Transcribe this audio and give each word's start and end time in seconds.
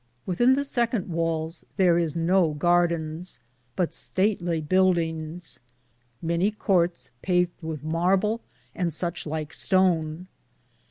Within 0.25 0.53
the 0.53 0.63
seconde 0.63 1.09
wales 1.09 1.63
tharis 1.77 2.15
no 2.15 2.53
gardens, 2.55 3.39
but 3.75 3.91
statly 3.91 4.59
buildinges; 4.67 5.59
many 6.23 6.49
courtes 6.49 7.11
paved 7.21 7.61
with 7.61 7.83
marble 7.83 8.41
and 8.73 8.89
suche 8.95 9.27
lyke 9.27 9.53
stone. 9.53 10.25